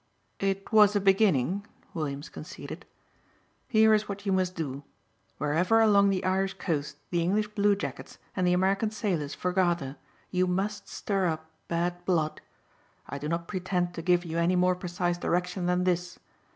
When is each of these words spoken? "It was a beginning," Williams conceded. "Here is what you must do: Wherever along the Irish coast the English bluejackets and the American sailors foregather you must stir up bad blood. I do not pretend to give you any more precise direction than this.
"It 0.39 0.71
was 0.71 0.95
a 0.95 0.99
beginning," 0.99 1.63
Williams 1.93 2.27
conceded. 2.27 2.87
"Here 3.67 3.93
is 3.93 4.09
what 4.09 4.25
you 4.25 4.31
must 4.31 4.55
do: 4.55 4.81
Wherever 5.37 5.79
along 5.79 6.09
the 6.09 6.25
Irish 6.25 6.55
coast 6.55 6.97
the 7.11 7.21
English 7.21 7.49
bluejackets 7.49 8.17
and 8.35 8.47
the 8.47 8.53
American 8.53 8.89
sailors 8.89 9.35
foregather 9.35 9.97
you 10.31 10.47
must 10.47 10.87
stir 10.89 11.27
up 11.27 11.51
bad 11.67 12.03
blood. 12.05 12.41
I 13.07 13.19
do 13.19 13.29
not 13.29 13.47
pretend 13.47 13.93
to 13.93 14.01
give 14.01 14.25
you 14.25 14.39
any 14.39 14.55
more 14.55 14.73
precise 14.73 15.19
direction 15.19 15.67
than 15.67 15.83
this. 15.83 16.17